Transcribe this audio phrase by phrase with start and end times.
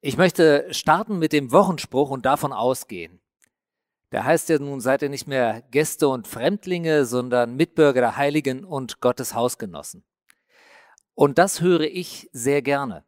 [0.00, 3.20] Ich möchte starten mit dem Wochenspruch und davon ausgehen.
[4.12, 8.64] Der heißt ja nun, seid ihr nicht mehr Gäste und Fremdlinge, sondern Mitbürger der Heiligen
[8.64, 10.04] und Gottes Hausgenossen.
[11.14, 13.04] Und das höre ich sehr gerne.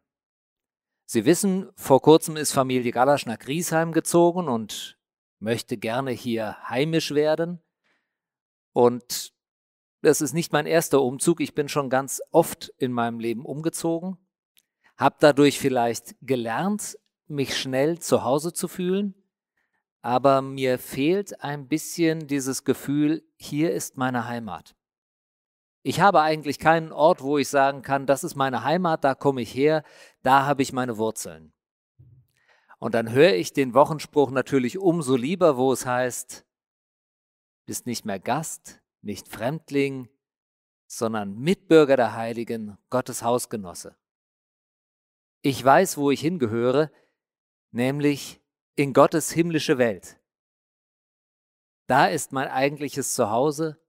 [1.05, 4.99] Sie wissen, vor kurzem ist Familie Galasch nach Griesheim gezogen und
[5.39, 7.61] möchte gerne hier heimisch werden.
[8.73, 9.33] Und
[10.01, 11.39] das ist nicht mein erster Umzug.
[11.39, 14.17] Ich bin schon ganz oft in meinem Leben umgezogen,
[15.01, 16.95] habe dadurch vielleicht gelernt,
[17.25, 19.15] mich schnell zu Hause zu fühlen,
[20.03, 24.75] aber mir fehlt ein bisschen dieses Gefühl, hier ist meine Heimat.
[25.81, 29.41] Ich habe eigentlich keinen Ort, wo ich sagen kann, das ist meine Heimat, da komme
[29.41, 29.83] ich her,
[30.21, 31.51] da habe ich meine Wurzeln.
[32.77, 36.45] Und dann höre ich den Wochenspruch natürlich umso lieber, wo es heißt,
[37.65, 40.09] bist nicht mehr Gast, nicht Fremdling,
[40.85, 43.95] sondern Mitbürger der Heiligen, Gottes Hausgenosse.
[45.41, 46.91] Ich weiß, wo ich hingehöre,
[47.71, 48.41] nämlich
[48.75, 50.19] in Gottes himmlische Welt.
[51.87, 53.81] Da ist mein eigentliches Zuhause,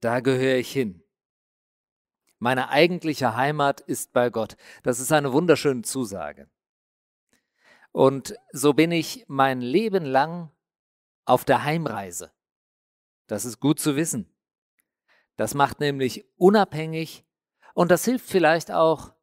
[0.00, 1.02] da gehöre ich hin.
[2.38, 4.56] Meine eigentliche Heimat ist bei Gott.
[4.82, 6.50] Das ist eine wunderschöne Zusage.
[7.90, 10.50] Und so bin ich mein Leben lang
[11.24, 12.32] auf der Heimreise.
[13.26, 14.30] Das ist gut zu wissen.
[15.36, 17.24] Das macht nämlich unabhängig
[17.72, 19.14] und das hilft vielleicht auch,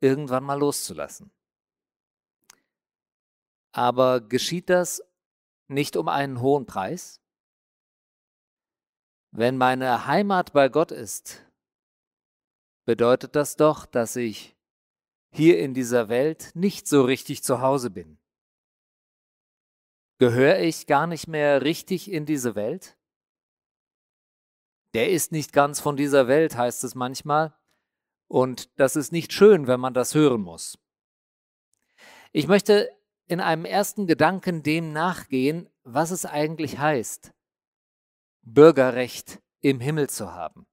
[0.00, 1.30] irgendwann mal loszulassen.
[3.72, 5.02] Aber geschieht das
[5.68, 7.20] nicht um einen hohen Preis?
[9.32, 11.44] Wenn meine Heimat bei Gott ist,
[12.86, 14.56] bedeutet das doch, dass ich
[15.30, 18.18] hier in dieser Welt nicht so richtig zu Hause bin?
[20.18, 22.96] Gehöre ich gar nicht mehr richtig in diese Welt?
[24.94, 27.54] Der ist nicht ganz von dieser Welt, heißt es manchmal.
[28.28, 30.78] Und das ist nicht schön, wenn man das hören muss.
[32.32, 32.90] Ich möchte
[33.26, 37.32] in einem ersten Gedanken dem nachgehen, was es eigentlich heißt,
[38.42, 40.66] Bürgerrecht im Himmel zu haben.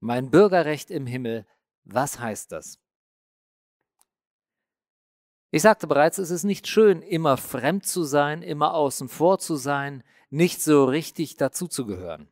[0.00, 1.46] Mein Bürgerrecht im Himmel,
[1.84, 2.78] was heißt das?
[5.50, 9.56] Ich sagte bereits, es ist nicht schön, immer fremd zu sein, immer außen vor zu
[9.56, 12.28] sein, nicht so richtig dazuzugehören.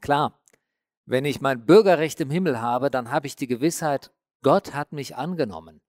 [0.00, 0.41] Klar,
[1.04, 5.16] wenn ich mein Bürgerrecht im Himmel habe, dann habe ich die Gewissheit, Gott hat mich
[5.16, 5.80] angenommen.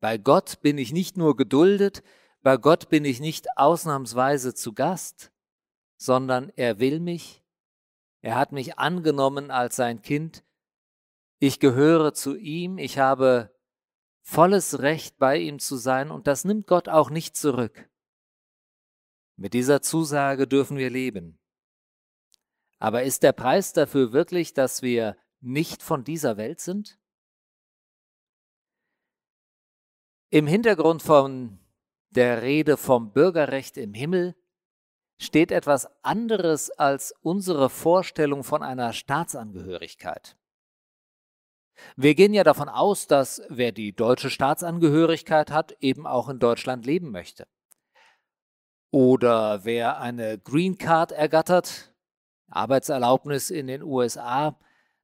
[0.00, 2.02] Bei Gott bin ich nicht nur geduldet,
[2.42, 5.32] bei Gott bin ich nicht ausnahmsweise zu Gast,
[5.96, 7.42] sondern er will mich,
[8.20, 10.44] er hat mich angenommen als sein Kind,
[11.38, 13.54] ich gehöre zu ihm, ich habe
[14.22, 17.88] volles Recht bei ihm zu sein und das nimmt Gott auch nicht zurück.
[19.36, 21.38] Mit dieser Zusage dürfen wir leben.
[22.86, 27.00] Aber ist der Preis dafür wirklich, dass wir nicht von dieser Welt sind?
[30.30, 31.58] Im Hintergrund von
[32.10, 34.36] der Rede vom Bürgerrecht im Himmel
[35.18, 40.36] steht etwas anderes als unsere Vorstellung von einer Staatsangehörigkeit.
[41.96, 46.86] Wir gehen ja davon aus, dass wer die deutsche Staatsangehörigkeit hat, eben auch in Deutschland
[46.86, 47.48] leben möchte.
[48.92, 51.92] Oder wer eine Green Card ergattert,
[52.48, 54.58] Arbeitserlaubnis in den USA,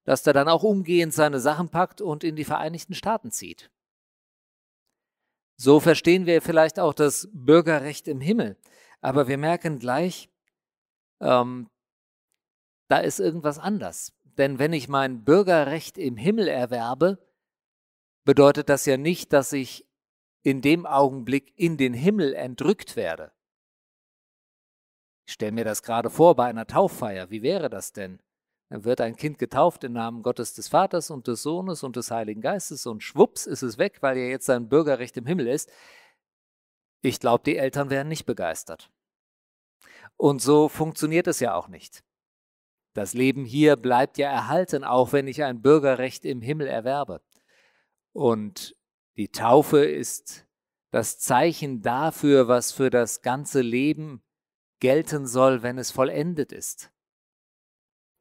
[0.05, 3.71] dass der dann auch umgehend seine Sachen packt und in die Vereinigten Staaten zieht.
[5.57, 8.57] So verstehen wir vielleicht auch das Bürgerrecht im Himmel.
[9.01, 10.29] Aber wir merken gleich,
[11.21, 11.71] ähm,
[12.89, 14.13] da ist irgendwas anders.
[14.39, 17.19] Denn wenn ich mein Bürgerrecht im Himmel erwerbe,
[18.25, 19.87] bedeutet das ja nicht, dass ich
[20.43, 23.33] in dem Augenblick in den Himmel entrückt werde.
[25.33, 27.31] Ich stelle mir das gerade vor bei einer Tauffeier.
[27.31, 28.21] Wie wäre das denn?
[28.69, 32.11] Dann wird ein Kind getauft im Namen Gottes des Vaters und des Sohnes und des
[32.11, 35.73] Heiligen Geistes und schwupps ist es weg, weil er jetzt sein Bürgerrecht im Himmel ist.
[37.01, 38.91] Ich glaube, die Eltern wären nicht begeistert.
[40.19, 42.05] Und so funktioniert es ja auch nicht.
[42.93, 47.23] Das Leben hier bleibt ja erhalten, auch wenn ich ein Bürgerrecht im Himmel erwerbe.
[48.13, 48.77] Und
[49.17, 50.47] die Taufe ist
[50.91, 54.23] das Zeichen dafür, was für das ganze Leben
[54.83, 56.91] gelten soll, wenn es vollendet ist.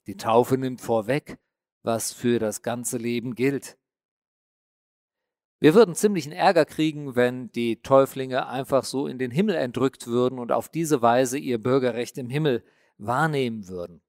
[0.06, 1.40] Die Taufe nimmt vorweg,
[1.82, 3.80] was für das ganze Leben gilt.
[5.60, 10.38] Wir würden ziemlichen Ärger kriegen, wenn die Täuflinge einfach so in den Himmel entrückt würden
[10.38, 12.64] und auf diese Weise ihr Bürgerrecht im Himmel
[13.00, 14.04] wahrnehmen würden.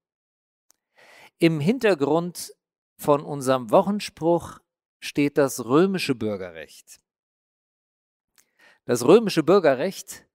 [1.39, 2.53] Im Hintergrund
[2.97, 4.59] von unserem Wochenspruch
[4.99, 7.01] steht das römische Bürgerrecht.
[8.85, 10.27] Das römische Bürgerrecht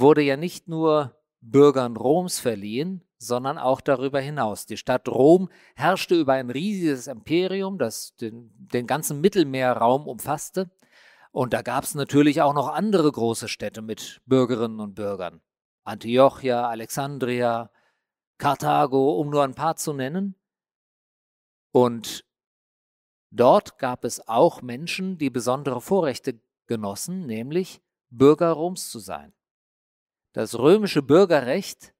[0.00, 4.66] wurde ja nicht nur Bürgern Roms verliehen, sondern auch darüber hinaus.
[4.66, 10.70] Die Stadt Rom herrschte über ein riesiges Imperium, das den, den ganzen Mittelmeerraum umfasste.
[11.32, 15.40] Und da gab es natürlich auch noch andere große Städte mit Bürgerinnen und Bürgern.
[15.84, 17.70] Antiochia, Alexandria,
[18.38, 20.34] Karthago, um nur ein paar zu nennen.
[21.72, 22.24] Und
[23.30, 27.80] dort gab es auch Menschen, die besondere Vorrechte genossen, nämlich
[28.10, 29.32] Bürger Roms zu sein.
[30.32, 31.94] Das römische Bürgerrecht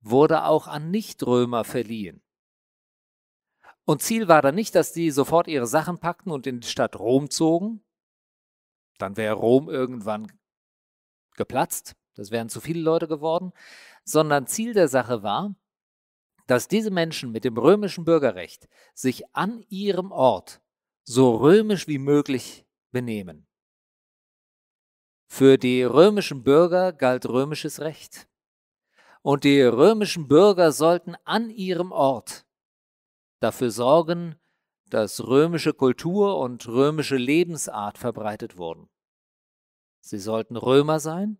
[0.00, 2.22] wurde auch an Nichtrömer verliehen.
[3.84, 6.96] Und Ziel war dann nicht, dass die sofort ihre Sachen packten und in die Stadt
[6.98, 7.84] Rom zogen.
[8.98, 10.32] Dann wäre Rom irgendwann
[11.36, 11.94] geplatzt.
[12.14, 13.52] Das wären zu viele Leute geworden.
[14.04, 15.54] Sondern Ziel der Sache war,
[16.46, 20.62] dass diese Menschen mit dem römischen Bürgerrecht sich an ihrem Ort
[21.02, 23.46] so römisch wie möglich benehmen.
[25.26, 28.28] Für die römischen Bürger galt römisches Recht.
[29.22, 32.44] Und die römischen Bürger sollten an ihrem Ort
[33.40, 34.36] dafür sorgen,
[34.88, 38.88] dass römische Kultur und römische Lebensart verbreitet wurden.
[40.00, 41.38] Sie sollten Römer sein,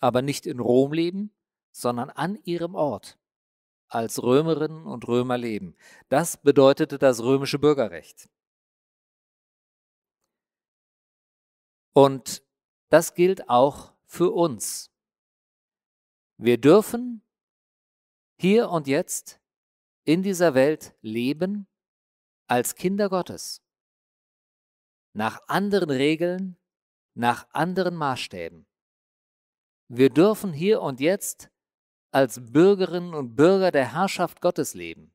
[0.00, 1.32] aber nicht in Rom leben,
[1.70, 3.18] sondern an ihrem Ort
[3.88, 5.76] als Römerinnen und Römer leben.
[6.08, 8.28] Das bedeutete das römische Bürgerrecht.
[11.92, 12.42] Und
[12.92, 14.90] das gilt auch für uns.
[16.36, 17.22] Wir dürfen
[18.38, 19.40] hier und jetzt
[20.04, 21.66] in dieser Welt leben
[22.48, 23.62] als Kinder Gottes.
[25.14, 26.58] Nach anderen Regeln,
[27.14, 28.66] nach anderen Maßstäben.
[29.88, 31.50] Wir dürfen hier und jetzt
[32.10, 35.14] als Bürgerinnen und Bürger der Herrschaft Gottes leben.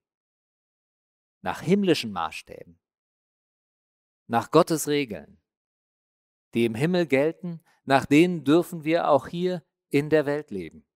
[1.44, 2.79] Nach himmlischen Maßstäben.
[4.25, 5.39] Nach Gottes Regeln,
[6.57, 10.88] die im Himmel gelten, nach denen dürfen wir auch hier in der Welt leben.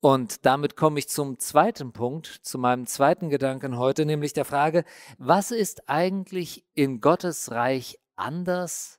[0.00, 4.84] Und damit komme ich zum zweiten Punkt, zu meinem zweiten Gedanken heute, nämlich der Frage,
[5.18, 8.98] was ist eigentlich in Gottes Reich anders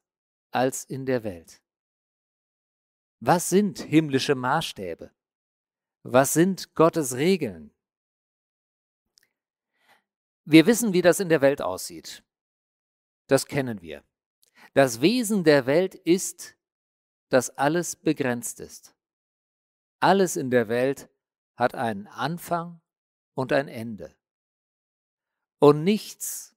[0.51, 1.59] als in der Welt?
[3.19, 5.11] Was sind himmlische Maßstäbe?
[6.03, 7.73] Was sind Gottes Regeln?
[10.45, 12.23] Wir wissen, wie das in der Welt aussieht.
[13.25, 14.03] Das kennen wir.
[14.73, 16.55] Das Wesen der Welt ist,
[17.29, 18.95] dass alles begrenzt ist.
[19.99, 21.09] Alles in der Welt
[21.55, 22.81] hat einen Anfang
[23.33, 24.15] und ein Ende.
[25.59, 26.55] Und nichts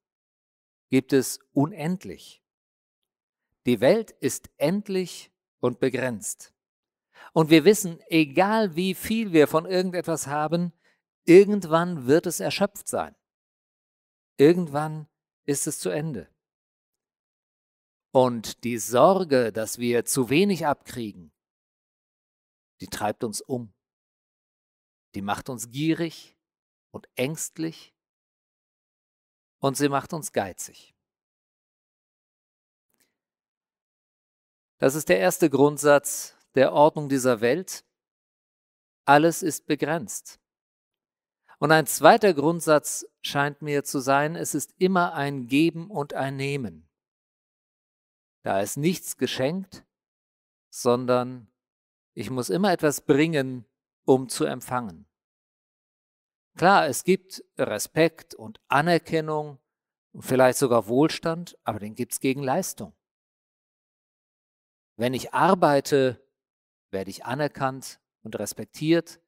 [0.88, 2.42] gibt es unendlich.
[3.66, 6.52] Die Welt ist endlich und begrenzt.
[7.32, 10.72] Und wir wissen, egal wie viel wir von irgendetwas haben,
[11.24, 13.14] irgendwann wird es erschöpft sein.
[14.36, 15.08] Irgendwann
[15.44, 16.31] ist es zu Ende.
[18.12, 21.32] Und die Sorge, dass wir zu wenig abkriegen,
[22.80, 23.72] die treibt uns um.
[25.14, 26.36] Die macht uns gierig
[26.90, 27.94] und ängstlich
[29.60, 30.94] und sie macht uns geizig.
[34.78, 37.84] Das ist der erste Grundsatz der Ordnung dieser Welt.
[39.06, 40.38] Alles ist begrenzt.
[41.58, 46.36] Und ein zweiter Grundsatz scheint mir zu sein, es ist immer ein Geben und ein
[46.36, 46.91] Nehmen.
[48.42, 49.84] Da ist nichts geschenkt,
[50.70, 51.48] sondern
[52.14, 53.64] ich muss immer etwas bringen,
[54.04, 55.06] um zu empfangen.
[56.56, 59.58] Klar, es gibt Respekt und Anerkennung
[60.12, 62.94] und vielleicht sogar Wohlstand, aber den gibt es gegen Leistung.
[64.96, 66.22] Wenn ich arbeite,
[66.90, 69.20] werde ich anerkannt und respektiert,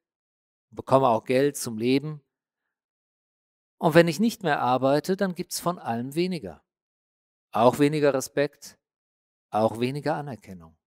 [0.69, 2.21] bekomme auch Geld zum Leben.
[3.77, 6.63] Und wenn ich nicht mehr arbeite, dann gibt es von allem weniger.
[7.51, 8.77] Auch weniger Respekt,
[9.55, 10.77] auch weniger Anerkennung.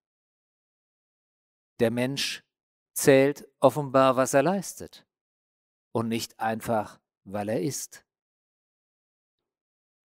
[1.80, 2.44] Der Mensch
[2.92, 5.06] zählt offenbar, was er leistet
[5.92, 8.04] und nicht einfach, weil er ist.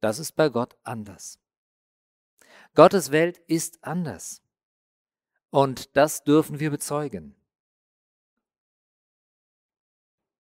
[0.02, 1.40] Das ist bei Gott anders.
[2.76, 4.42] Gottes Welt ist anders.
[5.50, 7.36] Und das dürfen wir bezeugen.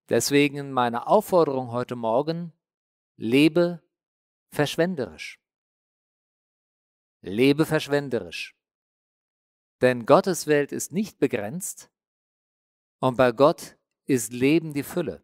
[0.09, 2.51] Deswegen meine Aufforderung heute Morgen,
[3.15, 3.81] lebe
[4.49, 5.42] verschwenderisch.
[7.25, 8.53] Lebe verschwenderisch.
[9.81, 11.89] Denn Gottes Welt ist nicht begrenzt
[12.99, 15.23] und bei Gott ist Leben die Fülle.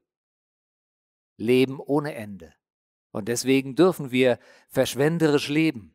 [1.35, 2.53] Leben ohne Ende.
[3.11, 4.39] Und deswegen dürfen wir
[4.69, 5.93] verschwenderisch leben.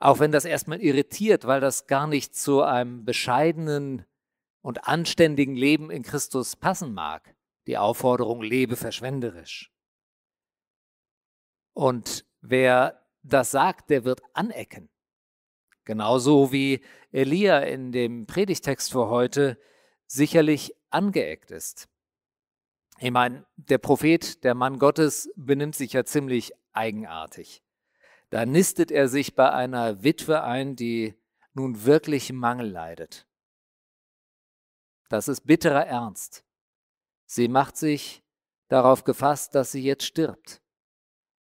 [0.00, 4.04] Auch wenn das erstmal irritiert, weil das gar nicht zu einem bescheidenen
[4.60, 7.36] und anständigen Leben in Christus passen mag.
[7.68, 9.72] Die Aufforderung, lebe verschwenderisch.
[11.74, 14.88] Und wer das sagt, der wird anecken.
[15.88, 19.58] Genauso wie Elia in dem Predigtext für heute
[20.06, 21.88] sicherlich angeeckt ist.
[22.98, 27.62] Ich meine, der Prophet, der Mann Gottes, benimmt sich ja ziemlich eigenartig.
[28.28, 31.14] Da nistet er sich bei einer Witwe ein, die
[31.54, 33.26] nun wirklich Mangel leidet.
[35.08, 36.44] Das ist bitterer Ernst.
[37.24, 38.22] Sie macht sich
[38.68, 40.60] darauf gefasst, dass sie jetzt stirbt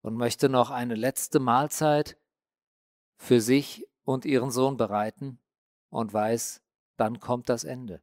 [0.02, 2.18] und möchte noch eine letzte Mahlzeit
[3.16, 5.40] für sich und ihren Sohn bereiten
[5.90, 6.62] und weiß,
[6.96, 8.02] dann kommt das Ende.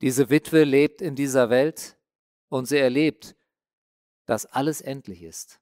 [0.00, 1.98] Diese Witwe lebt in dieser Welt
[2.48, 3.36] und sie erlebt,
[4.26, 5.60] dass alles endlich ist.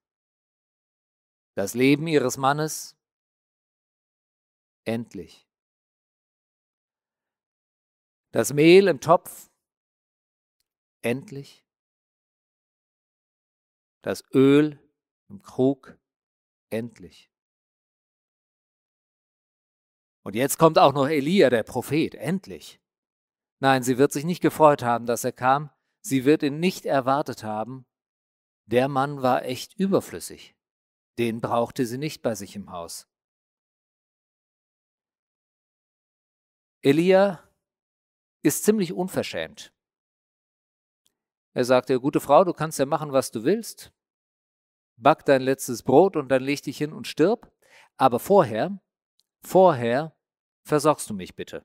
[1.54, 2.96] Das Leben ihres Mannes
[4.84, 5.46] endlich.
[8.30, 9.50] Das Mehl im Topf
[11.02, 11.66] endlich.
[14.00, 14.78] Das Öl
[15.28, 15.98] im Krug
[16.70, 17.31] endlich.
[20.22, 22.80] Und jetzt kommt auch noch Elia, der Prophet, endlich.
[23.60, 25.70] Nein, sie wird sich nicht gefreut haben, dass er kam.
[26.00, 27.86] Sie wird ihn nicht erwartet haben.
[28.66, 30.56] Der Mann war echt überflüssig.
[31.18, 33.08] Den brauchte sie nicht bei sich im Haus.
[36.80, 37.48] Elia
[38.42, 39.72] ist ziemlich unverschämt.
[41.54, 43.92] Er sagte, gute Frau, du kannst ja machen, was du willst.
[44.96, 47.52] Back dein letztes Brot und dann leg dich hin und stirb.
[47.96, 48.81] Aber vorher,
[49.44, 50.16] vorher
[50.64, 51.64] versorgst du mich bitte.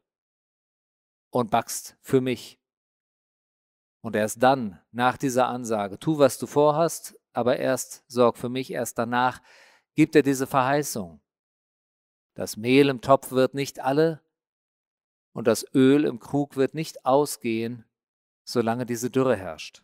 [1.30, 2.60] Und backst für mich.
[4.02, 8.72] Und erst dann, nach dieser Ansage, tu, was du vorhast, aber erst sorg für mich,
[8.72, 9.42] erst danach
[9.96, 11.22] gibt er diese Verheißung.
[12.36, 14.22] Das Mehl im Topf wird nicht alle
[15.34, 17.86] und das Öl im Krug wird nicht ausgehen,
[18.44, 19.84] solange diese Dürre herrscht.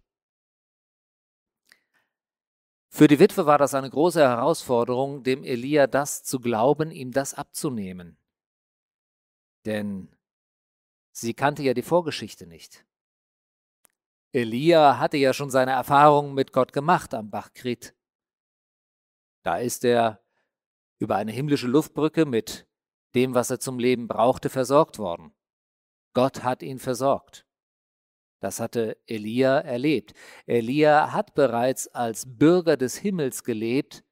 [2.96, 7.34] Für die Witwe war das eine große Herausforderung, dem Elia das zu glauben, ihm das
[7.34, 8.20] abzunehmen.
[9.66, 10.16] Denn
[11.12, 12.86] sie kannte ja die Vorgeschichte nicht.
[14.32, 17.96] Elia hatte ja schon seine Erfahrungen mit Gott gemacht am Bach Krit.
[19.42, 20.24] Da ist er
[21.00, 22.68] über eine himmlische Luftbrücke mit
[23.16, 25.34] dem, was er zum Leben brauchte, versorgt worden.
[26.14, 27.48] Gott hat ihn versorgt.
[28.44, 30.14] Das hatte Elia erlebt.
[30.48, 34.04] Elia hat bereits als Bürger des Himmels gelebt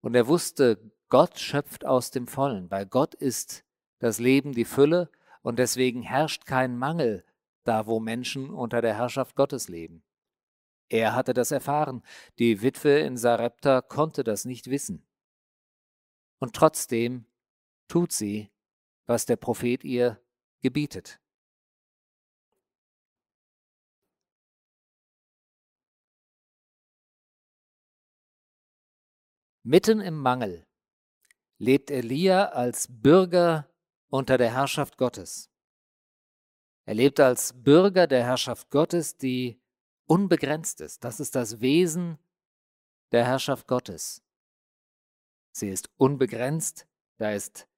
[0.00, 2.68] und er wusste, Gott schöpft aus dem Vollen.
[2.68, 3.64] Bei Gott ist
[3.98, 5.10] das Leben die Fülle
[5.42, 7.24] und deswegen herrscht kein Mangel
[7.64, 10.04] da, wo Menschen unter der Herrschaft Gottes leben.
[10.88, 12.04] Er hatte das erfahren.
[12.38, 15.04] Die Witwe in Sarepta konnte das nicht wissen.
[16.38, 17.26] Und trotzdem
[17.88, 18.52] tut sie,
[19.06, 20.20] was der Prophet ihr
[20.60, 21.20] gebietet.
[29.70, 30.66] Mitten im Mangel
[31.58, 33.68] lebt Elia als Bürger
[34.08, 35.50] unter der Herrschaft Gottes.
[36.86, 39.60] Er lebt als Bürger der Herrschaft Gottes, die
[40.06, 41.04] unbegrenzt ist.
[41.04, 42.18] Das ist das Wesen
[43.12, 44.22] der Herrschaft Gottes.
[45.52, 47.68] Sie ist unbegrenzt, da ist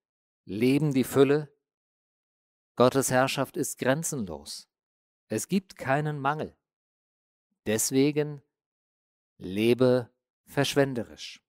[0.44, 1.52] Leben die Fülle,
[2.76, 4.68] Gottes Herrschaft ist grenzenlos.
[5.26, 6.56] Es gibt keinen Mangel.
[7.66, 8.42] Deswegen
[9.38, 10.09] lebe
[10.47, 11.42] verschwenderisch.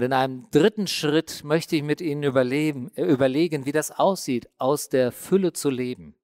[0.00, 4.48] Und in einem dritten Schritt möchte ich mit Ihnen überleben, äh, überlegen, wie das aussieht,
[4.56, 6.14] aus der Fülle zu leben.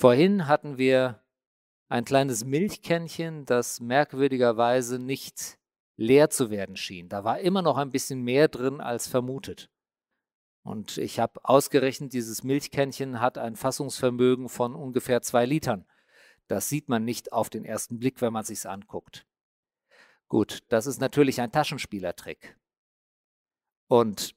[0.00, 1.22] Vorhin hatten wir
[1.88, 5.60] ein kleines Milchkännchen, das merkwürdigerweise nicht
[5.96, 7.08] leer zu werden schien.
[7.08, 9.70] Da war immer noch ein bisschen mehr drin als vermutet.
[10.64, 15.86] Und ich habe ausgerechnet, dieses Milchkännchen hat ein Fassungsvermögen von ungefähr zwei Litern.
[16.48, 19.24] Das sieht man nicht auf den ersten Blick, wenn man sich anguckt.
[20.32, 22.56] Gut, das ist natürlich ein Taschenspielertrick.
[23.86, 24.34] Und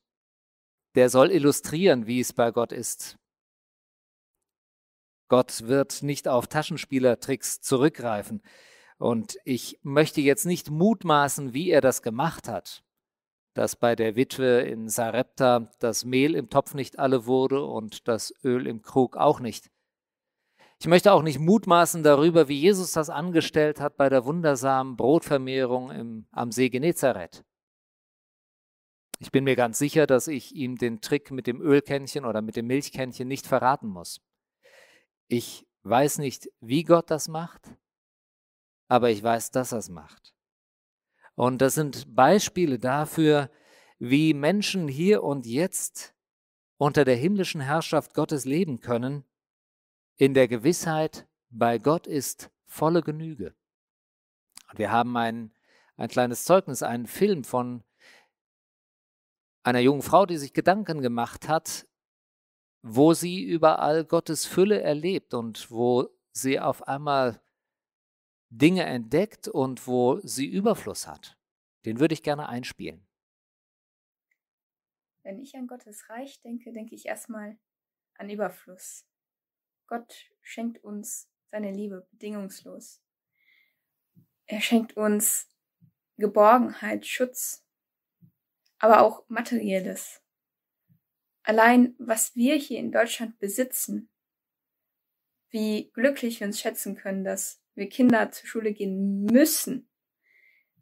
[0.96, 3.18] der soll illustrieren, wie es bei Gott ist.
[5.30, 8.42] Gott wird nicht auf Taschenspielertricks zurückgreifen.
[8.98, 12.84] Und ich möchte jetzt nicht mutmaßen, wie er das gemacht hat
[13.56, 18.34] dass bei der Witwe in Sarepta das Mehl im Topf nicht alle wurde und das
[18.44, 19.72] Öl im Krug auch nicht.
[20.80, 25.92] Ich möchte auch nicht mutmaßen darüber, wie Jesus das angestellt hat bei der wundersamen Brotvermehrung
[25.92, 27.44] im, am See Genezareth.
[29.20, 32.58] Ich bin mir ganz sicher, dass ich ihm den Trick mit dem Ölkännchen oder mit
[32.58, 34.22] dem Milchkännchen nicht verraten muss.
[35.28, 37.62] Ich weiß nicht, wie Gott das macht,
[38.88, 40.34] aber ich weiß, dass er es macht.
[41.36, 43.50] Und das sind Beispiele dafür,
[43.98, 46.14] wie Menschen hier und jetzt
[46.78, 49.24] unter der himmlischen Herrschaft Gottes leben können,
[50.18, 53.56] in der Gewissheit, bei Gott ist volle Genüge.
[54.70, 55.54] Und wir haben ein,
[55.98, 57.84] ein kleines Zeugnis, einen Film von
[59.64, 61.88] einer jungen Frau, die sich Gedanken gemacht hat,
[62.82, 67.42] wo sie überall Gottes Fülle erlebt und wo sie auf einmal
[68.50, 71.38] Dinge entdeckt und wo sie Überfluss hat.
[71.86, 73.06] Den würde ich gerne einspielen.
[75.24, 77.58] Wenn ich an Gottes Reich denke, denke ich erstmal
[78.16, 79.06] an Überfluss.
[79.88, 83.02] Gott schenkt uns seine Liebe bedingungslos.
[84.46, 85.50] Er schenkt uns
[86.18, 87.66] Geborgenheit, Schutz,
[88.80, 90.22] aber auch materielles.
[91.44, 94.10] Allein was wir hier in Deutschland besitzen,
[95.50, 99.90] wie glücklich wir uns schätzen können, dass wir Kinder zur Schule gehen müssen,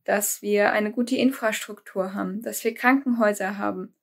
[0.04, 3.96] dass wir eine gute Infrastruktur haben, dass wir Krankenhäuser haben,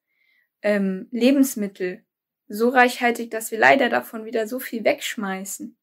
[0.62, 2.04] ähm, Lebensmittel,
[2.52, 5.76] so reichhaltig, dass wir leider davon wieder so viel wegschmeißen.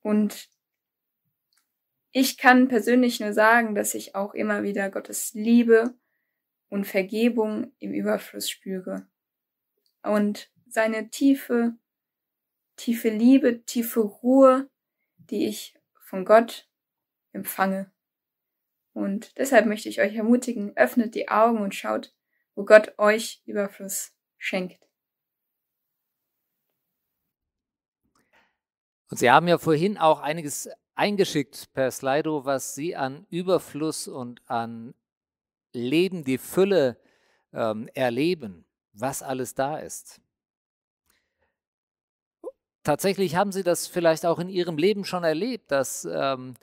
[0.00, 0.48] Und
[2.10, 5.94] ich kann persönlich nur sagen, dass ich auch immer wieder Gottes Liebe
[6.68, 9.06] und Vergebung im Überfluss spüre.
[10.02, 11.76] Und seine tiefe,
[12.74, 14.68] tiefe Liebe, tiefe Ruhe,
[15.16, 16.68] die ich von Gott
[17.32, 17.92] empfange.
[18.94, 22.12] Und deshalb möchte ich euch ermutigen, öffnet die Augen und schaut,
[22.56, 24.87] wo Gott euch Überfluss schenkt.
[29.10, 34.42] Und Sie haben ja vorhin auch einiges eingeschickt per Slido, was Sie an Überfluss und
[34.46, 34.94] an
[35.72, 36.98] Leben, die Fülle
[37.52, 40.20] ähm, erleben, was alles da ist.
[42.82, 46.54] Tatsächlich haben Sie das vielleicht auch in Ihrem Leben schon erlebt, dass ähm,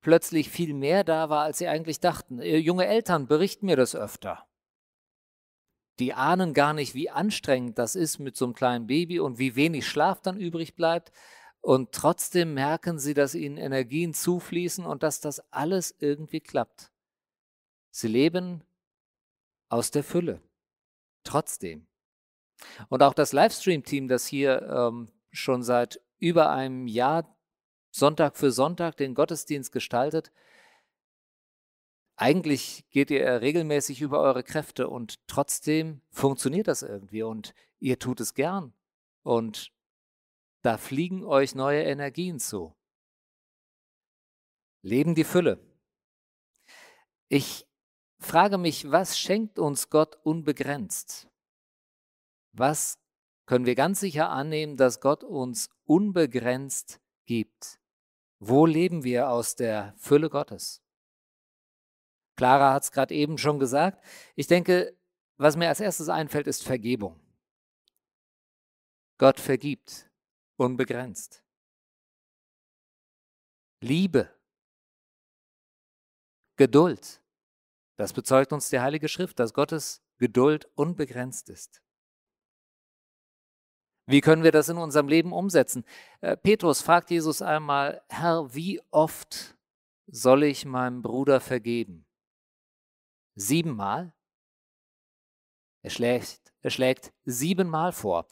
[0.00, 2.40] plötzlich viel mehr da war, als Sie eigentlich dachten.
[2.40, 4.47] Junge Eltern berichten mir das öfter.
[5.98, 9.56] Die ahnen gar nicht, wie anstrengend das ist mit so einem kleinen Baby und wie
[9.56, 11.12] wenig Schlaf dann übrig bleibt.
[11.60, 16.92] Und trotzdem merken sie, dass ihnen Energien zufließen und dass das alles irgendwie klappt.
[17.90, 18.62] Sie leben
[19.68, 20.40] aus der Fülle.
[21.24, 21.86] Trotzdem.
[22.88, 27.36] Und auch das Livestream-Team, das hier ähm, schon seit über einem Jahr
[27.90, 30.30] Sonntag für Sonntag den Gottesdienst gestaltet,
[32.20, 38.20] eigentlich geht ihr regelmäßig über eure Kräfte und trotzdem funktioniert das irgendwie und ihr tut
[38.20, 38.74] es gern.
[39.22, 39.72] Und
[40.62, 42.74] da fliegen euch neue Energien zu.
[44.82, 45.60] Leben die Fülle.
[47.28, 47.66] Ich
[48.18, 51.28] frage mich, was schenkt uns Gott unbegrenzt?
[52.52, 52.98] Was
[53.46, 57.78] können wir ganz sicher annehmen, dass Gott uns unbegrenzt gibt?
[58.40, 60.82] Wo leben wir aus der Fülle Gottes?
[62.38, 64.00] Clara hat es gerade eben schon gesagt.
[64.36, 64.96] Ich denke,
[65.38, 67.18] was mir als erstes einfällt, ist Vergebung.
[69.18, 70.08] Gott vergibt
[70.56, 71.42] unbegrenzt.
[73.80, 74.32] Liebe.
[76.56, 77.20] Geduld.
[77.96, 81.82] Das bezeugt uns die Heilige Schrift, dass Gottes Geduld unbegrenzt ist.
[84.06, 85.84] Wie können wir das in unserem Leben umsetzen?
[86.20, 89.56] Äh, Petrus fragt Jesus einmal, Herr, wie oft
[90.06, 92.07] soll ich meinem Bruder vergeben?
[93.40, 94.12] Siebenmal?
[95.82, 98.26] Er schlägt, er schlägt siebenmal vor.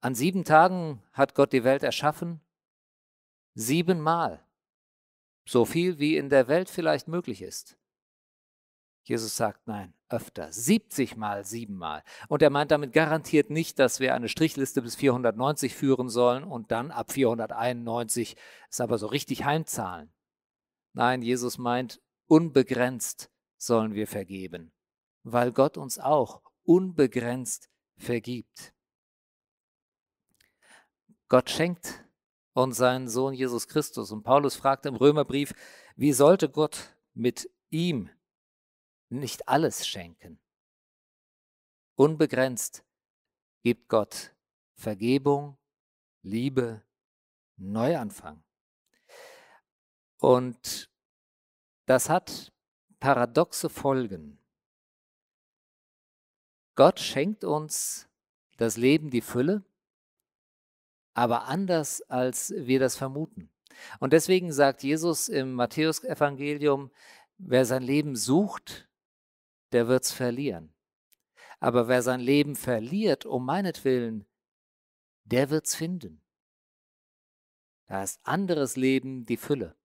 [0.00, 2.40] An sieben Tagen hat Gott die Welt erschaffen.
[3.54, 4.44] Siebenmal.
[5.46, 7.78] So viel, wie in der Welt vielleicht möglich ist.
[9.04, 12.02] Jesus sagt nein, öfter, 70 mal, siebenmal.
[12.26, 16.72] Und er meint damit garantiert nicht, dass wir eine Strichliste bis 490 führen sollen und
[16.72, 18.36] dann ab 491
[18.68, 20.12] es aber so richtig heimzahlen.
[20.92, 24.72] Nein, Jesus meint unbegrenzt sollen wir vergeben,
[25.22, 27.68] weil Gott uns auch unbegrenzt
[27.98, 28.74] vergibt.
[31.28, 32.04] Gott schenkt
[32.54, 34.10] uns seinen Sohn Jesus Christus.
[34.10, 35.52] Und Paulus fragt im Römerbrief,
[35.96, 38.10] wie sollte Gott mit ihm
[39.10, 40.40] nicht alles schenken?
[41.94, 42.84] Unbegrenzt
[43.62, 44.34] gibt Gott
[44.74, 45.58] Vergebung,
[46.22, 46.82] Liebe,
[47.56, 48.42] Neuanfang.
[50.16, 50.90] Und
[51.86, 52.52] das hat
[53.00, 54.38] paradoxe Folgen.
[56.76, 58.08] Gott schenkt uns
[58.56, 59.64] das Leben, die Fülle,
[61.14, 63.50] aber anders, als wir das vermuten.
[63.98, 66.90] Und deswegen sagt Jesus im Matthäusevangelium,
[67.38, 68.88] wer sein Leben sucht,
[69.72, 70.72] der wird es verlieren.
[71.58, 74.26] Aber wer sein Leben verliert, um meinetwillen,
[75.24, 76.22] der wird es finden.
[77.86, 79.76] Da ist anderes Leben die Fülle.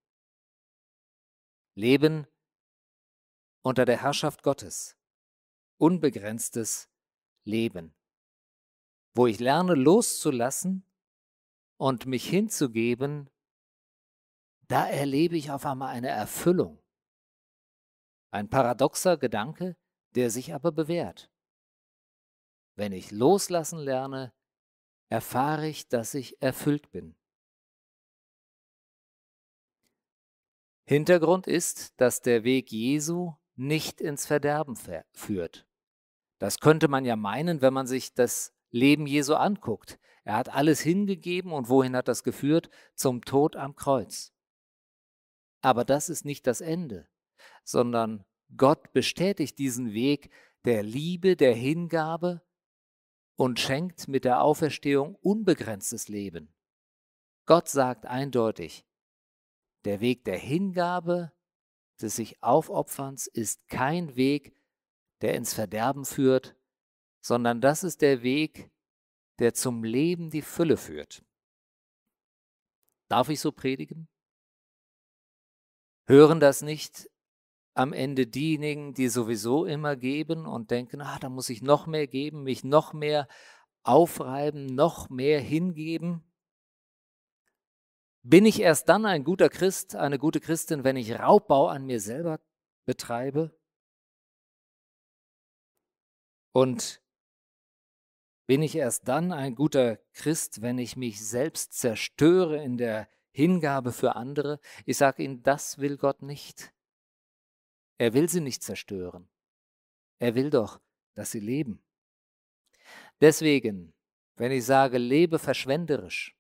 [1.76, 2.28] Leben
[3.66, 4.96] unter der Herrschaft Gottes.
[5.78, 6.88] Unbegrenztes
[7.46, 7.96] Leben.
[9.16, 10.86] Wo ich lerne loszulassen
[11.78, 13.28] und mich hinzugeben,
[14.68, 16.80] da erlebe ich auf einmal eine Erfüllung.
[18.32, 19.76] Ein paradoxer Gedanke,
[20.14, 21.32] der sich aber bewährt.
[22.76, 24.32] Wenn ich loslassen lerne,
[25.10, 27.16] erfahre ich, dass ich erfüllt bin.
[30.88, 34.78] Hintergrund ist, dass der Weg Jesu nicht ins Verderben
[35.14, 35.68] führt.
[36.40, 40.00] Das könnte man ja meinen, wenn man sich das Leben Jesu anguckt.
[40.24, 42.70] Er hat alles hingegeben und wohin hat das geführt?
[42.96, 44.34] Zum Tod am Kreuz.
[45.62, 47.08] Aber das ist nicht das Ende,
[47.64, 48.26] sondern
[48.58, 50.30] Gott bestätigt diesen Weg
[50.66, 52.42] der Liebe, der Hingabe
[53.36, 56.54] und schenkt mit der Auferstehung unbegrenztes Leben.
[57.46, 58.86] Gott sagt eindeutig,
[59.86, 61.32] der Weg der Hingabe,
[62.02, 64.56] des sich Aufopferns ist kein Weg,
[65.22, 66.56] der ins Verderben führt,
[67.22, 68.70] sondern das ist der Weg,
[69.40, 71.24] der zum Leben die Fülle führt.
[73.08, 74.08] Darf ich so predigen?
[76.08, 77.10] Hören das nicht
[77.74, 82.08] am Ende diejenigen, die sowieso immer geben und denken, ah, da muss ich noch mehr
[82.08, 83.28] geben, mich noch mehr
[83.84, 86.24] aufreiben, noch mehr hingeben?
[88.28, 92.00] Bin ich erst dann ein guter Christ, eine gute Christin, wenn ich Raubbau an mir
[92.00, 92.40] selber
[92.88, 93.56] betreibe?
[96.52, 97.04] Und
[98.48, 103.92] bin ich erst dann ein guter Christ, wenn ich mich selbst zerstöre in der Hingabe
[103.92, 104.60] für andere?
[104.88, 106.74] Ich sage Ihnen, das will Gott nicht.
[108.00, 109.30] Er will sie nicht zerstören.
[110.18, 110.82] Er will doch,
[111.14, 111.84] dass sie leben.
[113.22, 113.94] Deswegen,
[114.36, 116.36] wenn ich sage, lebe verschwenderisch,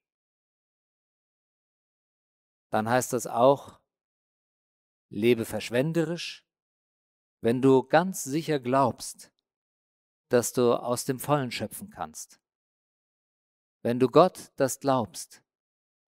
[2.76, 3.80] dann heißt das auch,
[5.08, 6.46] lebe verschwenderisch,
[7.40, 9.32] wenn du ganz sicher glaubst,
[10.28, 12.42] dass du aus dem Vollen schöpfen kannst.
[13.82, 15.42] Wenn du Gott das glaubst,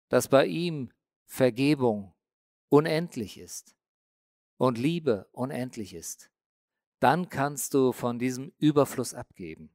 [0.09, 0.91] dass bei ihm
[1.23, 2.13] Vergebung
[2.67, 3.77] unendlich ist,
[4.57, 6.29] und Liebe unendlich ist,
[6.99, 9.71] dann kannst du von diesem Überfluss abgeben.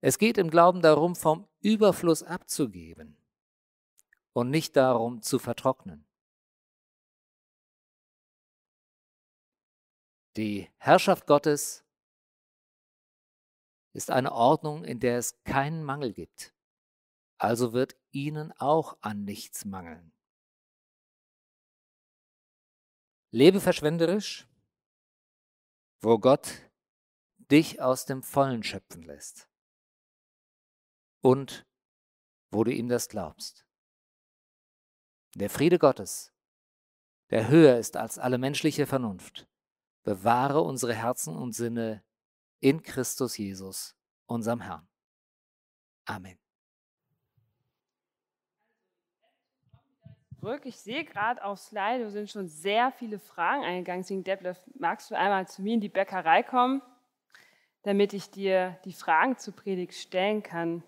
[0.00, 3.18] Es geht im Glauben darum, vom Überfluss abzugeben
[4.38, 6.06] und nicht darum zu vertrocknen.
[10.36, 11.84] Die Herrschaft Gottes
[13.94, 16.54] ist eine Ordnung, in der es keinen Mangel gibt.
[17.38, 20.12] Also wird ihnen auch an nichts mangeln.
[23.32, 24.46] Lebe verschwenderisch,
[26.00, 26.70] wo Gott
[27.50, 29.48] dich aus dem Vollen schöpfen lässt
[31.22, 31.66] und
[32.52, 33.67] wo du ihm das glaubst.
[35.34, 36.32] Der Friede Gottes,
[37.30, 39.46] der höher ist als alle menschliche Vernunft,
[40.02, 42.02] bewahre unsere Herzen und Sinne
[42.60, 43.94] in Christus Jesus,
[44.26, 44.88] unserem Herrn.
[46.06, 46.38] Amen.
[50.48, 50.62] zurück.
[50.64, 54.02] Ich sehe gerade auf Slide, sind schon sehr viele Fragen eingegangen.
[54.02, 56.80] Deswegen, Detlef, magst du einmal zu mir in die Bäckerei kommen,
[57.82, 60.82] damit ich dir die Fragen zur Predigt stellen kann?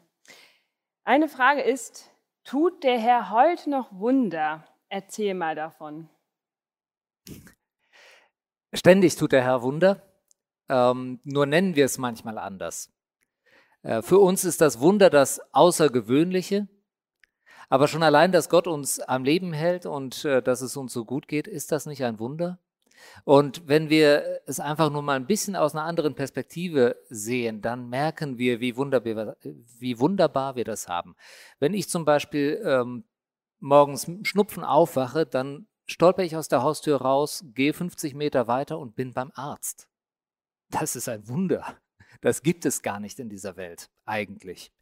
[1.05, 2.10] Eine Frage ist,
[2.45, 4.65] tut der Herr heute noch Wunder?
[4.89, 6.09] Erzähl mal davon.
[8.73, 10.03] Ständig tut der Herr Wunder,
[10.69, 12.93] ähm, nur nennen wir es manchmal anders.
[13.83, 16.69] Äh, für uns ist das Wunder das Außergewöhnliche,
[17.69, 21.05] aber schon allein, dass Gott uns am Leben hält und äh, dass es uns so
[21.05, 22.59] gut geht, ist das nicht ein Wunder?
[23.25, 27.89] Und wenn wir es einfach nur mal ein bisschen aus einer anderen Perspektive sehen, dann
[27.89, 29.37] merken wir, wie, wunderbar,
[29.79, 31.15] wie wunderbar wir das haben.
[31.59, 33.05] Wenn ich zum Beispiel ähm,
[33.59, 38.97] morgens Schnupfen aufwache, dann stolper ich aus der Haustür raus, gehe 50 Meter weiter und
[38.97, 39.89] bin beim Arzt.
[40.71, 41.77] Das ist ein Wunder.
[42.21, 44.73] Das gibt es gar nicht in dieser Welt eigentlich.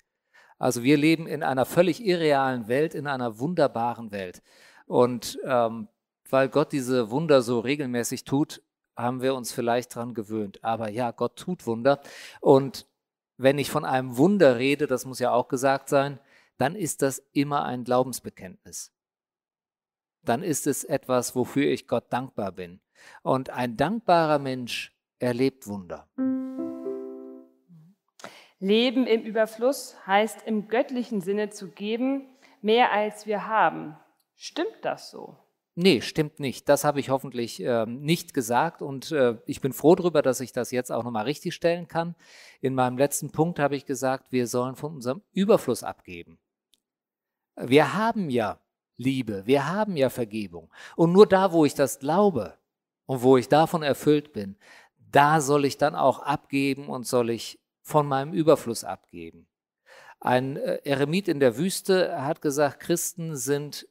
[0.59, 4.43] Also wir leben in einer völlig irrealen Welt, in einer wunderbaren Welt.
[4.87, 5.89] Und ähm,
[6.31, 8.63] weil Gott diese Wunder so regelmäßig tut,
[8.97, 10.63] haben wir uns vielleicht daran gewöhnt.
[10.65, 12.01] Aber ja, Gott tut Wunder.
[12.41, 12.87] Und
[13.37, 16.19] wenn ich von einem Wunder rede, das muss ja auch gesagt sein,
[16.59, 18.93] dann ist das immer ein Glaubensbekenntnis.
[20.23, 22.81] Dann ist es etwas, wofür ich Gott dankbar bin.
[23.23, 26.09] Und ein dankbarer Mensch erlebt Wunder.
[28.59, 32.27] Leben im Überfluss heißt im göttlichen Sinne zu geben,
[32.61, 33.97] mehr als wir haben.
[34.35, 35.37] Stimmt das so?
[35.81, 36.69] Nee, stimmt nicht.
[36.69, 40.51] Das habe ich hoffentlich äh, nicht gesagt und äh, ich bin froh darüber, dass ich
[40.51, 42.17] das jetzt auch nochmal richtig stellen kann.
[42.61, 46.41] In meinem letzten Punkt habe ich gesagt, wir sollen von unserem Überfluss abgeben.
[47.55, 48.59] Wir haben ja
[48.97, 50.69] Liebe, wir haben ja Vergebung.
[50.97, 52.59] Und nur da, wo ich das glaube
[53.07, 54.57] und wo ich davon erfüllt bin,
[54.97, 59.47] da soll ich dann auch abgeben und soll ich von meinem Überfluss abgeben.
[60.19, 63.87] Ein äh, Eremit in der Wüste hat gesagt, Christen sind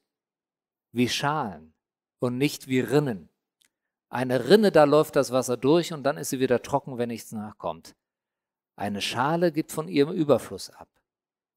[0.92, 1.74] wie Schalen
[2.20, 3.30] und nicht wie Rinnen.
[4.10, 7.32] Eine Rinne, da läuft das Wasser durch und dann ist sie wieder trocken, wenn nichts
[7.32, 7.96] nachkommt.
[8.76, 10.88] Eine Schale gibt von ihrem Überfluss ab.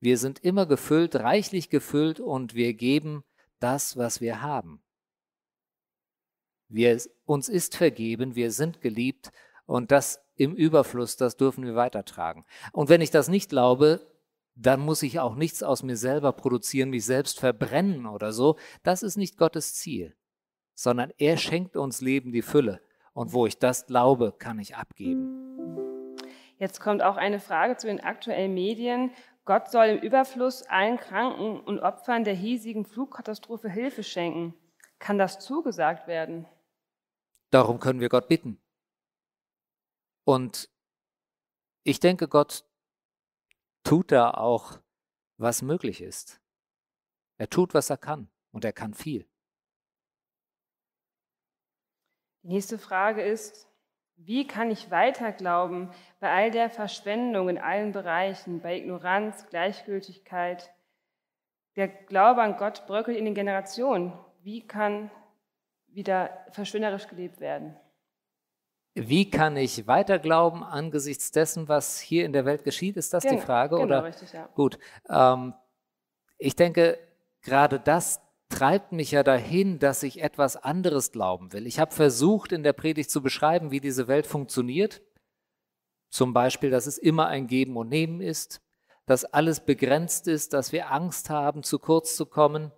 [0.01, 3.23] Wir sind immer gefüllt, reichlich gefüllt und wir geben
[3.59, 4.83] das, was wir haben.
[6.68, 9.31] Wir, uns ist vergeben, wir sind geliebt
[9.66, 12.46] und das im Überfluss, das dürfen wir weitertragen.
[12.73, 14.01] Und wenn ich das nicht glaube,
[14.55, 18.57] dann muss ich auch nichts aus mir selber produzieren, mich selbst verbrennen oder so.
[18.83, 20.16] Das ist nicht Gottes Ziel,
[20.81, 22.81] sondern er schenkt uns Leben die Fülle.
[23.12, 26.16] Und wo ich das glaube, kann ich abgeben.
[26.57, 29.11] Jetzt kommt auch eine Frage zu den aktuellen Medien.
[29.45, 34.55] Gott soll im Überfluss allen Kranken und Opfern der hiesigen Flugkatastrophe Hilfe schenken.
[34.99, 36.47] Kann das zugesagt werden?
[37.51, 38.59] Darum können wir Gott bitten.
[40.25, 40.71] Und
[41.83, 42.64] ich denke, Gott
[43.85, 44.79] tut da auch,
[45.37, 46.40] was möglich ist.
[47.37, 49.30] Er tut, was er kann und er kann viel.
[52.42, 53.68] Die nächste Frage ist,
[54.16, 60.70] wie kann ich weiter glauben bei all der Verschwendung in allen Bereichen, bei Ignoranz, Gleichgültigkeit?
[61.76, 64.12] Der Glaube an Gott bröckelt in den Generationen.
[64.42, 65.11] Wie kann
[65.88, 67.76] wieder verschwenderisch gelebt werden?
[68.94, 72.96] Wie kann ich weiter glauben angesichts dessen, was hier in der Welt geschieht?
[72.96, 73.76] Ist das genau, die Frage?
[73.76, 74.05] Genau, oder?
[74.05, 74.48] richtig, ja.
[74.55, 74.79] Gut.
[75.09, 75.55] Ähm,
[76.38, 76.98] ich denke,
[77.42, 81.66] gerade das treibt mich ja dahin, dass ich etwas anderes glauben will.
[81.66, 85.00] Ich habe versucht, in der Predigt zu beschreiben, wie diese Welt funktioniert.
[86.10, 88.60] Zum Beispiel, dass es immer ein Geben und Nehmen ist,
[89.06, 92.72] dass alles begrenzt ist, dass wir Angst haben, zu kurz zu kommen.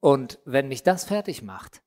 [0.00, 1.82] Und wenn mich das fertig macht,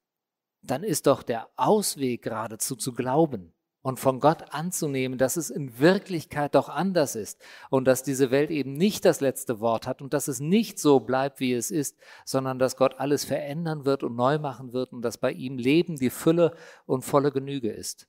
[0.62, 5.80] dann ist doch der Ausweg geradezu zu glauben und von Gott anzunehmen, dass es in
[5.80, 10.14] Wirklichkeit doch anders ist und dass diese Welt eben nicht das letzte Wort hat und
[10.14, 14.16] dass es nicht so bleibt, wie es ist, sondern dass Gott alles verändern wird und
[14.16, 18.08] neu machen wird und dass bei ihm Leben die Fülle und volle Genüge ist.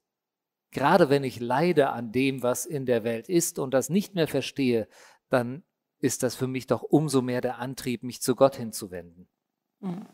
[0.73, 4.29] Gerade wenn ich leide an dem, was in der Welt ist und das nicht mehr
[4.29, 4.89] verstehe,
[5.29, 5.63] dann
[6.01, 9.29] ist das für mich doch umso mehr der Antrieb, mich zu Gott hinzuwenden.
[9.81, 10.07] Mhm.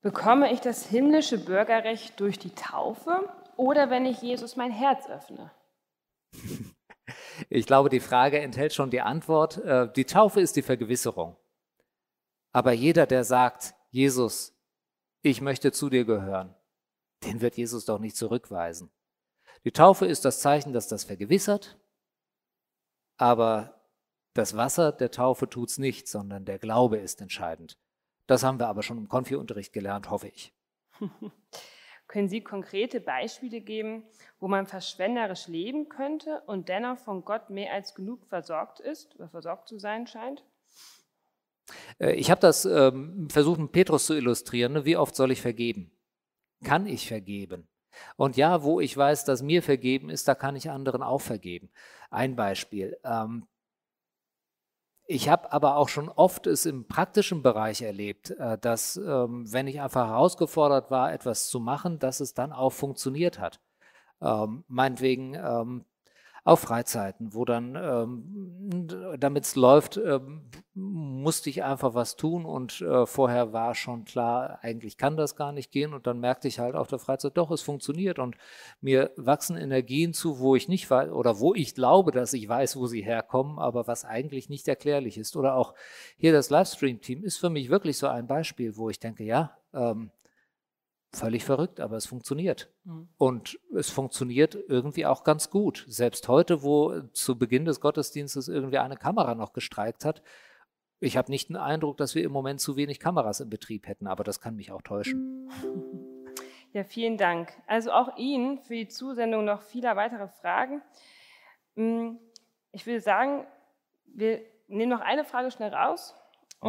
[0.00, 5.50] Bekomme ich das himmlische Bürgerrecht durch die Taufe oder wenn ich Jesus mein Herz öffne?
[7.48, 9.58] Ich glaube, die Frage enthält schon die Antwort.
[9.58, 11.36] Äh, die Taufe ist die Vergewisserung.
[12.52, 14.56] Aber jeder, der sagt, Jesus,
[15.22, 16.54] ich möchte zu dir gehören,
[17.24, 18.90] den wird Jesus doch nicht zurückweisen.
[19.64, 21.78] Die Taufe ist das Zeichen, dass das vergewissert,
[23.16, 23.80] aber
[24.34, 27.78] das Wasser der Taufe tut es nicht, sondern der Glaube ist entscheidend.
[28.26, 30.52] Das haben wir aber schon im Konfi-Unterricht gelernt, hoffe ich.
[32.14, 34.04] Können Sie konkrete Beispiele geben,
[34.38, 39.28] wo man verschwenderisch leben könnte und dennoch von Gott mehr als genug versorgt ist oder
[39.28, 40.44] versorgt zu sein scheint?
[41.98, 44.74] Äh, ich habe das ähm, versucht, mit Petrus zu illustrieren.
[44.74, 44.84] Ne?
[44.84, 45.90] Wie oft soll ich vergeben?
[46.62, 47.66] Kann ich vergeben?
[48.14, 51.68] Und ja, wo ich weiß, dass mir vergeben ist, da kann ich anderen auch vergeben.
[52.10, 52.96] Ein Beispiel.
[53.02, 53.48] Ähm,
[55.06, 59.66] ich habe aber auch schon oft es im praktischen Bereich erlebt, äh, dass ähm, wenn
[59.66, 63.60] ich einfach herausgefordert war, etwas zu machen, dass es dann auch funktioniert hat.
[64.20, 65.84] Ähm, meinetwegen ähm,
[66.44, 70.42] auf Freizeiten, wo dann, ähm, damit es läuft, ähm,
[70.74, 75.52] musste ich einfach was tun und äh, vorher war schon klar, eigentlich kann das gar
[75.52, 78.36] nicht gehen und dann merkte ich halt auf der Freizeit, doch, es funktioniert und
[78.82, 82.76] mir wachsen Energien zu, wo ich nicht weiß oder wo ich glaube, dass ich weiß,
[82.76, 85.36] wo sie herkommen, aber was eigentlich nicht erklärlich ist.
[85.36, 85.72] Oder auch
[86.18, 90.10] hier das Livestream-Team ist für mich wirklich so ein Beispiel, wo ich denke, ja, ähm,
[91.14, 92.70] Völlig verrückt, aber es funktioniert.
[92.84, 93.08] Mhm.
[93.18, 95.84] Und es funktioniert irgendwie auch ganz gut.
[95.88, 100.22] Selbst heute, wo zu Beginn des Gottesdienstes irgendwie eine Kamera noch gestreikt hat,
[101.00, 104.06] ich habe nicht den Eindruck, dass wir im Moment zu wenig Kameras im Betrieb hätten,
[104.06, 105.50] aber das kann mich auch täuschen.
[106.72, 107.52] Ja, vielen Dank.
[107.68, 110.82] Also auch Ihnen für die Zusendung noch vieler weiterer Fragen.
[111.76, 112.16] Mm,
[112.72, 113.46] ich würde sagen,
[114.06, 116.16] wir nehmen noch eine Frage schnell raus
[116.62, 116.68] mhm.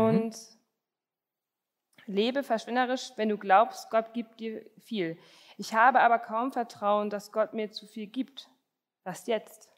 [2.08, 5.18] Lebe verschwenderisch, wenn du glaubst, Gott gibt dir viel.
[5.58, 8.50] Ich habe aber kaum Vertrauen, dass Gott mir zu viel gibt.
[9.04, 9.70] Was jetzt?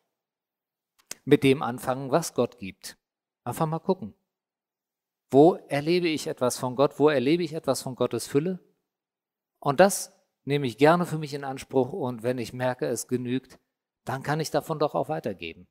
[1.23, 2.97] Mit dem anfangen, was Gott gibt.
[3.43, 4.13] Einfach mal gucken.
[5.29, 6.99] Wo erlebe ich etwas von Gott?
[6.99, 8.59] Wo erlebe ich etwas von Gottes Fülle?
[9.59, 10.13] Und das
[10.45, 13.59] nehme ich gerne für mich in Anspruch und wenn ich merke, es genügt,
[14.05, 15.67] dann kann ich davon doch auch weitergeben.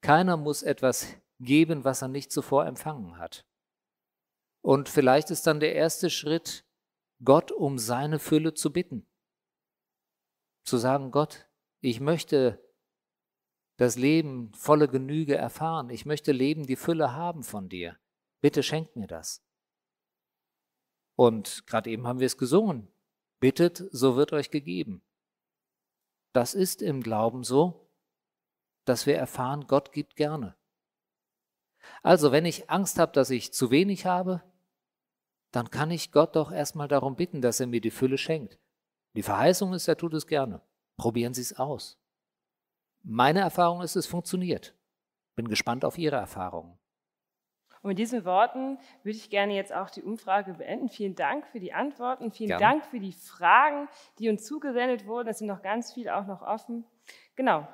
[0.00, 1.06] Keiner muss etwas
[1.38, 3.46] geben, was er nicht zuvor empfangen hat.
[4.66, 6.64] Und vielleicht ist dann der erste Schritt,
[7.22, 9.06] Gott um seine Fülle zu bitten.
[10.64, 11.48] Zu sagen, Gott,
[11.80, 12.60] ich möchte
[13.76, 15.88] das Leben volle Genüge erfahren.
[15.88, 17.96] Ich möchte Leben die Fülle haben von dir.
[18.40, 19.46] Bitte schenk mir das.
[21.14, 22.88] Und gerade eben haben wir es gesungen.
[23.38, 25.00] Bittet, so wird euch gegeben.
[26.32, 27.88] Das ist im Glauben so,
[28.84, 30.56] dass wir erfahren, Gott gibt gerne.
[32.02, 34.42] Also wenn ich Angst habe, dass ich zu wenig habe,
[35.56, 38.58] dann kann ich Gott doch erstmal darum bitten, dass er mir die Fülle schenkt.
[39.16, 40.60] Die Verheißung ist, er tut es gerne.
[40.98, 41.98] Probieren Sie es aus.
[43.02, 44.74] Meine Erfahrung ist, es funktioniert.
[45.34, 46.78] Bin gespannt auf Ihre Erfahrungen.
[47.80, 50.90] Und mit diesen Worten würde ich gerne jetzt auch die Umfrage beenden.
[50.90, 52.62] Vielen Dank für die Antworten, vielen Gerne.
[52.62, 53.88] Dank für die Fragen,
[54.18, 55.28] die uns zugesendet wurden.
[55.28, 56.84] Es sind noch ganz viele auch noch offen.
[57.34, 57.66] Genau.